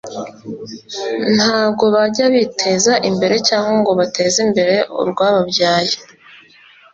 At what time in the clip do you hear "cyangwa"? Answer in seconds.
3.47-3.71